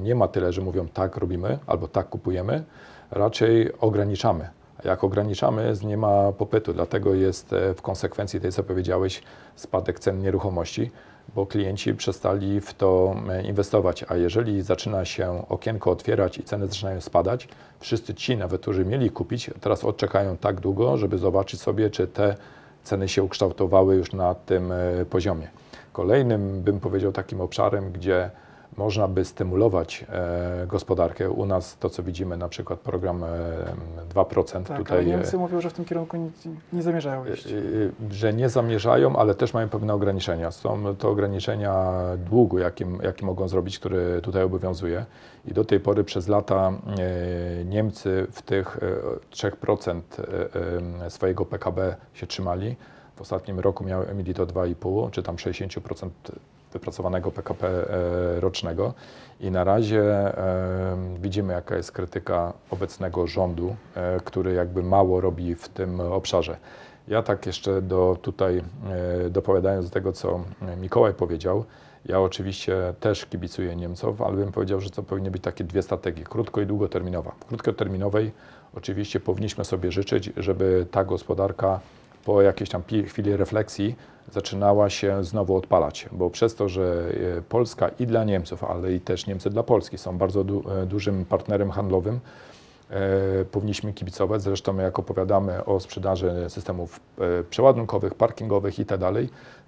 nie 0.00 0.14
ma 0.14 0.28
tyle, 0.28 0.52
że 0.52 0.62
mówią 0.62 0.88
tak 0.88 1.16
robimy 1.16 1.58
albo 1.66 1.88
tak 1.88 2.08
kupujemy, 2.08 2.64
raczej 3.10 3.72
ograniczamy. 3.80 4.48
Jak 4.84 5.04
ograniczamy, 5.04 5.72
nie 5.84 5.96
ma 5.96 6.32
popytu, 6.32 6.72
dlatego 6.72 7.14
jest 7.14 7.52
e, 7.52 7.74
w 7.74 7.82
konsekwencji 7.82 8.40
tej, 8.40 8.52
co 8.52 8.62
powiedziałeś, 8.62 9.22
spadek 9.56 10.00
cen 10.00 10.18
nieruchomości, 10.18 10.90
bo 11.34 11.46
klienci 11.46 11.94
przestali 11.94 12.60
w 12.60 12.74
to 12.74 13.14
inwestować. 13.44 14.04
A 14.08 14.16
jeżeli 14.16 14.62
zaczyna 14.62 15.04
się 15.04 15.44
okienko 15.48 15.90
otwierać 15.90 16.38
i 16.38 16.42
ceny 16.42 16.66
zaczynają 16.66 17.00
spadać, 17.00 17.48
wszyscy 17.80 18.14
ci, 18.14 18.36
nawet 18.36 18.60
którzy 18.60 18.84
mieli 18.84 19.10
kupić, 19.10 19.50
teraz 19.60 19.84
odczekają 19.84 20.36
tak 20.36 20.60
długo, 20.60 20.96
żeby 20.96 21.18
zobaczyć 21.18 21.60
sobie, 21.60 21.90
czy 21.90 22.06
te 22.06 22.36
ceny 22.84 23.08
się 23.08 23.22
ukształtowały 23.22 23.96
już 23.96 24.12
na 24.12 24.34
tym 24.34 24.72
poziomie. 25.10 25.61
Kolejnym, 25.92 26.62
bym 26.62 26.80
powiedział, 26.80 27.12
takim 27.12 27.40
obszarem, 27.40 27.92
gdzie 27.92 28.30
można 28.76 29.08
by 29.08 29.24
stymulować 29.24 30.04
e, 30.08 30.66
gospodarkę. 30.66 31.30
U 31.30 31.46
nas 31.46 31.76
to, 31.78 31.90
co 31.90 32.02
widzimy, 32.02 32.36
na 32.36 32.48
przykład 32.48 32.80
program 32.80 33.24
e, 33.24 33.28
2%. 34.14 34.62
Tak, 34.62 34.78
tutaj, 34.78 34.98
ale 34.98 35.06
Niemcy 35.06 35.38
mówią, 35.38 35.60
że 35.60 35.70
w 35.70 35.72
tym 35.72 35.84
kierunku 35.84 36.16
nie, 36.16 36.30
nie 36.72 36.82
zamierzają 36.82 37.26
iść. 37.26 37.46
E, 37.46 37.56
e, 37.56 37.60
że 38.10 38.32
nie 38.32 38.48
zamierzają, 38.48 39.16
ale 39.16 39.34
też 39.34 39.54
mają 39.54 39.68
pewne 39.68 39.94
ograniczenia. 39.94 40.50
Są 40.50 40.96
to 40.96 41.10
ograniczenia 41.10 41.92
długu, 42.16 42.58
jakim, 42.58 42.98
jaki 43.02 43.24
mogą 43.24 43.48
zrobić, 43.48 43.78
który 43.78 44.20
tutaj 44.22 44.42
obowiązuje. 44.42 45.04
I 45.44 45.52
do 45.52 45.64
tej 45.64 45.80
pory 45.80 46.04
przez 46.04 46.28
lata 46.28 46.72
e, 46.72 47.64
Niemcy 47.64 48.26
w 48.32 48.42
tych 48.42 48.78
3% 49.30 50.00
swojego 51.08 51.46
PKB 51.46 51.96
się 52.14 52.26
trzymali. 52.26 52.76
W 53.16 53.20
ostatnim 53.20 53.60
roku 53.60 53.84
miały 53.84 54.06
Emily 54.06 54.34
to 54.34 54.46
2,5 54.46 55.10
czy 55.10 55.22
tam 55.22 55.36
60% 55.36 56.10
wypracowanego 56.72 57.30
PKP 57.30 57.68
e, 57.68 58.40
rocznego 58.40 58.94
i 59.40 59.50
na 59.50 59.64
razie 59.64 60.02
e, 60.02 60.96
widzimy 61.20 61.52
jaka 61.52 61.76
jest 61.76 61.92
krytyka 61.92 62.52
obecnego 62.70 63.26
rządu, 63.26 63.76
e, 63.94 64.20
który 64.24 64.52
jakby 64.52 64.82
mało 64.82 65.20
robi 65.20 65.54
w 65.54 65.68
tym 65.68 66.00
obszarze. 66.00 66.56
Ja 67.08 67.22
tak 67.22 67.46
jeszcze 67.46 67.82
do 67.82 68.16
tutaj, 68.22 68.62
dopowiadając 69.30 69.86
do 69.86 69.92
tego, 69.92 70.12
co 70.12 70.40
Mikołaj 70.80 71.14
powiedział, 71.14 71.64
ja 72.06 72.20
oczywiście 72.20 72.94
też 73.00 73.26
kibicuję 73.26 73.76
Niemców, 73.76 74.22
ale 74.22 74.36
bym 74.36 74.52
powiedział, 74.52 74.80
że 74.80 74.90
to 74.90 75.02
powinny 75.02 75.30
być 75.30 75.42
takie 75.42 75.64
dwie 75.64 75.82
strategie, 75.82 76.24
krótko 76.24 76.60
i 76.60 76.66
długoterminowa. 76.66 77.30
W 77.40 77.44
krótkoterminowej 77.44 78.32
oczywiście 78.74 79.20
powinniśmy 79.20 79.64
sobie 79.64 79.92
życzyć, 79.92 80.30
żeby 80.36 80.86
ta 80.90 81.04
gospodarka 81.04 81.80
po 82.24 82.42
jakiejś 82.42 82.70
tam 82.70 82.82
chwili 83.06 83.36
refleksji 83.36 83.96
zaczynała 84.32 84.90
się 84.90 85.24
znowu 85.24 85.56
odpalać, 85.56 86.08
bo 86.12 86.30
przez 86.30 86.54
to, 86.54 86.68
że 86.68 87.12
e, 87.38 87.42
Polska 87.42 87.88
i 87.98 88.06
dla 88.06 88.24
Niemców, 88.24 88.64
ale 88.64 88.92
i 88.92 89.00
też 89.00 89.26
Niemcy 89.26 89.50
dla 89.50 89.62
Polski 89.62 89.98
są 89.98 90.18
bardzo 90.18 90.44
du 90.44 90.64
e, 90.70 90.86
dużym 90.86 91.24
partnerem 91.24 91.70
handlowym, 91.70 92.20
e, 92.90 93.44
powinniśmy 93.44 93.92
kibicować. 93.92 94.42
Zresztą 94.42 94.76
jak 94.76 94.98
opowiadamy 94.98 95.64
o 95.64 95.80
sprzedaży 95.80 96.32
systemów 96.48 97.00
e, 97.18 97.44
przeładunkowych, 97.44 98.14
parkingowych 98.14 98.78
i 98.78 98.86
tak 98.86 99.00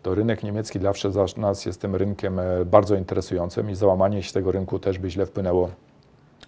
to 0.02 0.14
rynek 0.14 0.42
niemiecki 0.42 0.80
zawsze 0.80 1.11
dla 1.11 1.26
nas 1.37 1.66
jest 1.66 1.80
tym 1.80 1.96
rynkiem 1.96 2.38
e, 2.38 2.64
bardzo 2.64 2.96
interesującym 2.96 3.70
i 3.70 3.75
załamanie 3.75 4.23
się 4.23 4.32
tego 4.32 4.52
rynku 4.52 4.78
też 4.78 4.99
by 4.99 5.11
źle 5.11 5.26
wpłynęło, 5.26 5.70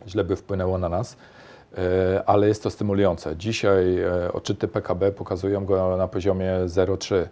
źle 0.08 0.24
by 0.24 0.36
wpłynęło 0.36 0.78
na 0.78 0.88
nas. 0.88 1.16
E, 1.78 2.22
ale 2.26 2.48
jest 2.48 2.62
to 2.62 2.70
stymulujące. 2.70 3.36
Dzisiaj 3.36 3.98
e, 3.98 4.32
odczyty 4.32 4.68
PKB 4.68 5.12
pokazują 5.12 5.64
go 5.64 5.96
na 5.96 6.08
poziomie 6.08 6.52
0,3, 6.66 7.26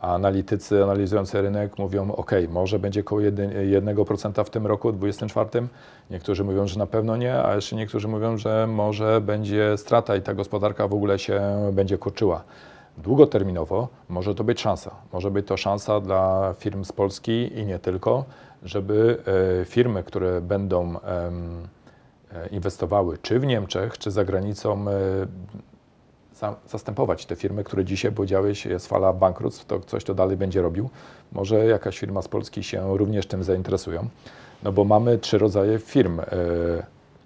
a 0.00 0.14
analitycy 0.14 0.82
analizujący 0.82 1.42
rynek 1.42 1.78
mówią, 1.78 2.12
ok, 2.12 2.30
może 2.48 2.78
będzie 2.78 3.00
około 3.00 3.20
1% 3.20 4.44
w 4.44 4.50
tym 4.50 4.66
roku, 4.66 4.92
2024. 4.92 5.68
Niektórzy 6.10 6.44
mówią, 6.44 6.66
że 6.66 6.78
na 6.78 6.86
pewno 6.86 7.16
nie, 7.16 7.42
a 7.42 7.54
jeszcze 7.54 7.76
niektórzy 7.76 8.08
mówią, 8.08 8.36
że 8.36 8.66
może 8.66 9.20
będzie 9.20 9.78
strata 9.78 10.16
i 10.16 10.22
ta 10.22 10.34
gospodarka 10.34 10.88
w 10.88 10.94
ogóle 10.94 11.18
się 11.18 11.40
będzie 11.72 11.98
kurczyła. 11.98 12.44
Długoterminowo 12.98 13.88
może 14.08 14.34
to 14.34 14.44
być 14.44 14.60
szansa. 14.60 14.90
Może 15.12 15.30
być 15.30 15.46
to 15.46 15.56
szansa 15.56 16.00
dla 16.00 16.54
firm 16.58 16.84
z 16.84 16.92
Polski 16.92 17.58
i 17.58 17.66
nie 17.66 17.78
tylko, 17.78 18.24
żeby 18.62 19.18
e, 19.60 19.64
firmy, 19.64 20.02
które 20.02 20.40
będą 20.40 20.96
inwestowały 22.50 23.18
czy 23.22 23.40
w 23.40 23.46
Niemczech, 23.46 23.98
czy 23.98 24.10
za 24.10 24.24
granicą, 24.24 24.84
e, 24.88 26.56
zastępować 26.68 27.26
te 27.26 27.36
firmy, 27.36 27.64
które 27.64 27.84
dzisiaj 27.84 28.12
powiedziałeś, 28.12 28.66
jest 28.66 28.86
fala 28.86 29.12
bankructw, 29.12 29.64
to 29.64 29.80
coś 29.80 30.04
to 30.04 30.14
dalej 30.14 30.36
będzie 30.36 30.62
robił. 30.62 30.90
Może 31.32 31.66
jakaś 31.66 31.98
firma 31.98 32.22
z 32.22 32.28
Polski 32.28 32.62
się 32.62 32.98
również 32.98 33.26
tym 33.26 33.44
zainteresują. 33.44 34.08
No 34.62 34.72
bo 34.72 34.84
mamy 34.84 35.18
trzy 35.18 35.38
rodzaje 35.38 35.78
firm. 35.78 36.20
E, 36.20 36.24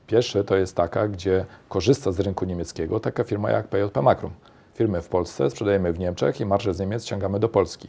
pierwsze 0.07 0.45
to 0.45 0.57
jest 0.57 0.77
taka, 0.77 1.09
gdzie 1.09 1.45
korzysta 1.69 2.13
z 2.13 2.21
rynku 2.21 2.45
niemieckiego 2.45 3.01
taka 3.01 3.25
firma 3.25 3.51
jak 3.51 3.69
PJP 3.69 4.03
Makrum. 4.03 4.33
Firmy 4.75 5.03
w 5.03 5.09
Polsce 5.09 5.51
sprzedajemy 5.51 5.93
w 5.93 5.99
Niemczech 5.99 6.41
i 6.41 6.47
marże 6.47 6.75
z 6.75 6.81
Niemiec 6.81 7.05
ściągamy 7.05 7.41
do 7.41 7.49
Polski. 7.49 7.89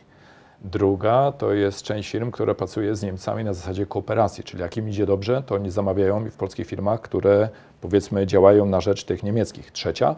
Druga 0.63 1.32
to 1.32 1.53
jest 1.53 1.84
część 1.84 2.12
firm, 2.12 2.32
która 2.32 2.53
pracuje 2.56 2.96
z 2.96 3.03
Niemcami 3.03 3.44
na 3.44 3.53
zasadzie 3.53 3.86
kooperacji, 3.86 4.44
czyli 4.44 4.62
jak 4.62 4.77
im 4.77 4.89
idzie 4.89 5.06
dobrze, 5.06 5.44
to 5.46 5.56
oni 5.56 5.72
zamawiają 5.72 6.30
w 6.30 6.36
polskich 6.36 6.68
firmach, 6.68 7.01
które 7.01 7.50
powiedzmy 7.82 8.27
działają 8.27 8.65
na 8.65 8.82
rzecz 8.82 9.03
tych 9.03 9.24
niemieckich. 9.24 9.72
Trzecia, 9.72 10.15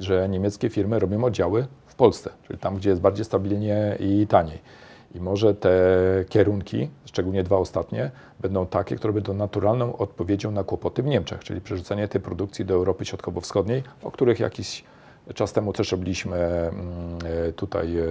że 0.00 0.28
niemieckie 0.28 0.70
firmy 0.70 0.98
robią 0.98 1.24
oddziały 1.24 1.66
w 1.86 1.94
Polsce, 1.94 2.30
czyli 2.46 2.58
tam, 2.58 2.76
gdzie 2.76 2.90
jest 2.90 3.02
bardziej 3.02 3.24
stabilnie 3.24 3.96
i 4.00 4.26
taniej. 4.26 4.58
I 5.14 5.20
może 5.20 5.54
te 5.54 5.70
kierunki, 6.28 6.90
szczególnie 7.04 7.42
dwa 7.42 7.56
ostatnie, 7.56 8.10
będą 8.40 8.66
takie, 8.66 8.96
które 8.96 9.12
będą 9.12 9.34
naturalną 9.34 9.96
odpowiedzią 9.96 10.50
na 10.50 10.64
kłopoty 10.64 11.02
w 11.02 11.06
Niemczech, 11.06 11.44
czyli 11.44 11.60
przerzucenie 11.60 12.08
tej 12.08 12.20
produkcji 12.20 12.64
do 12.64 12.74
Europy 12.74 13.04
Środkowo-Wschodniej, 13.04 13.82
o 14.02 14.10
których 14.10 14.40
jakiś 14.40 14.84
Czas 15.34 15.52
temu 15.52 15.72
też 15.72 15.92
robiliśmy 15.92 16.36
mm, 16.36 17.18
e, 17.48 17.52
tutaj 17.52 17.98
e, 17.98 18.04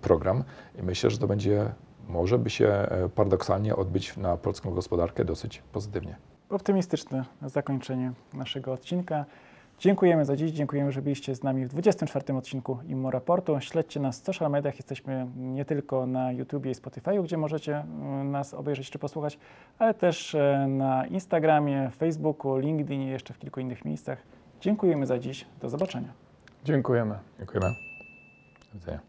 program 0.00 0.44
i 0.78 0.82
myślę, 0.82 1.10
że 1.10 1.18
to 1.18 1.26
będzie, 1.26 1.72
może 2.08 2.38
by 2.38 2.50
się 2.50 2.66
e, 2.66 3.08
paradoksalnie 3.14 3.76
odbyć 3.76 4.16
na 4.16 4.36
polską 4.36 4.70
gospodarkę 4.70 5.24
dosyć 5.24 5.62
pozytywnie. 5.72 6.16
Optymistyczne 6.50 7.24
zakończenie 7.42 8.12
naszego 8.34 8.72
odcinka. 8.72 9.24
Dziękujemy 9.78 10.24
za 10.24 10.36
dziś, 10.36 10.50
dziękujemy, 10.50 10.92
że 10.92 11.02
byliście 11.02 11.34
z 11.34 11.42
nami 11.42 11.66
w 11.66 11.68
24 11.68 12.34
odcinku 12.34 12.78
Immo 12.88 13.10
Raportu. 13.10 13.60
Śledźcie 13.60 14.00
nas 14.00 14.20
w 14.20 14.24
social 14.24 14.50
mediach, 14.50 14.76
jesteśmy 14.76 15.26
nie 15.36 15.64
tylko 15.64 16.06
na 16.06 16.32
YouTubie 16.32 16.70
i 16.70 16.74
Spotify'u, 16.74 17.24
gdzie 17.24 17.36
możecie 17.36 17.84
nas 18.24 18.54
obejrzeć 18.54 18.90
czy 18.90 18.98
posłuchać, 18.98 19.38
ale 19.78 19.94
też 19.94 20.36
na 20.68 21.06
Instagramie, 21.06 21.90
Facebooku, 21.90 22.58
LinkedInie, 22.58 23.10
jeszcze 23.10 23.34
w 23.34 23.38
kilku 23.38 23.60
innych 23.60 23.84
miejscach. 23.84 24.18
Dziękujemy 24.60 25.06
za 25.06 25.18
dziś, 25.18 25.46
do 25.60 25.68
zobaczenia. 25.68 26.23
Dziękujemy. 26.64 27.18
Dziękujemy. 27.38 27.74
Do 28.72 28.78
widzenia. 28.78 29.00